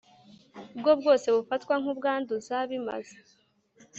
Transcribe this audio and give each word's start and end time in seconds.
bwo 0.79 0.91
bwose 0.99 1.27
bufatwa 1.35 1.73
nk 1.81 1.87
ubwanduza 1.93 2.55
bimaze 2.69 3.17